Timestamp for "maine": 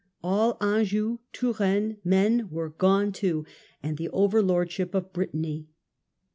2.03-2.49